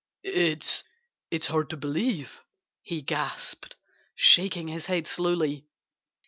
[0.23, 0.83] "It's
[1.29, 2.43] it's hard to believe,"
[2.81, 3.75] he gasped,
[4.15, 5.67] shaking his head slowly.